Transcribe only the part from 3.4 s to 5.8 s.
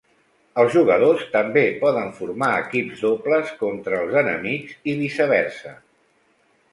contra els enemics i viceversa.